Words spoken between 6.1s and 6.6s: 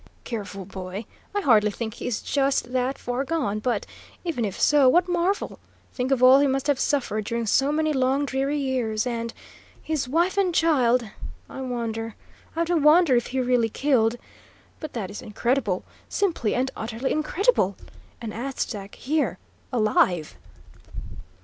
all he